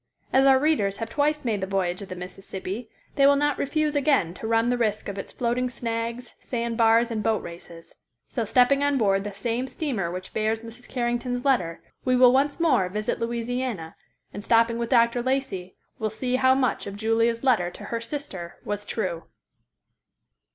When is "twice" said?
1.11-1.45